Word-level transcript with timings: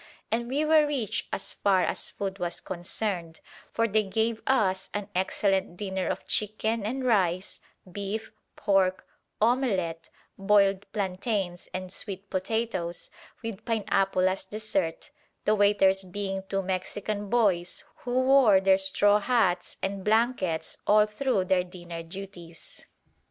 And 0.31 0.47
we 0.49 0.65
were 0.65 0.87
rich 0.87 1.27
as 1.31 1.53
far 1.53 1.83
as 1.83 2.09
food 2.09 2.39
was 2.39 2.59
concerned, 2.59 3.39
for 3.71 3.87
they 3.87 4.01
gave 4.01 4.41
us 4.47 4.89
an 4.95 5.09
excellent 5.13 5.77
dinner 5.77 6.07
of 6.07 6.25
chicken 6.25 6.83
and 6.83 7.05
rice, 7.05 7.59
beef, 7.91 8.31
pork, 8.55 9.05
omelette, 9.39 10.09
boiled 10.39 10.91
plantains 10.91 11.69
and 11.71 11.93
sweet 11.93 12.31
potatoes, 12.31 13.11
with 13.43 13.63
pineapple 13.63 14.27
as 14.27 14.43
desert, 14.45 15.11
the 15.45 15.53
waiters 15.53 16.03
being 16.03 16.41
two 16.49 16.63
Mexican 16.63 17.29
boys 17.29 17.83
who 17.97 18.21
wore 18.21 18.59
their 18.59 18.79
straw 18.79 19.19
hats 19.19 19.77
and 19.83 20.03
blankets 20.03 20.77
all 20.87 21.05
through 21.05 21.45
their 21.45 21.63
dinner 21.63 22.01
duties. 22.01 22.87